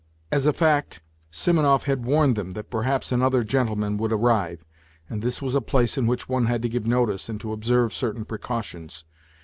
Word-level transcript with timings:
As 0.31 0.47
a 0.47 0.51
fact, 0.51 0.99
Simonov 1.29 1.83
had 1.83 2.05
warned 2.05 2.35
them 2.35 2.53
that 2.53 2.71
perhaps 2.71 3.11
another 3.11 3.43
gentleman 3.43 3.97
would 3.99 4.11
arrive, 4.11 4.65
and 5.07 5.21
this 5.21 5.43
was 5.43 5.53
a 5.53 5.61
place 5.61 5.95
in 5.95 6.07
which 6.07 6.27
one 6.27 6.47
had 6.47 6.63
to 6.63 6.69
give 6.69 6.87
notice 6.87 7.29
and 7.29 7.39
to 7.41 7.53
observe 7.53 7.93
certain 7.93 8.25
precautions. 8.25 9.05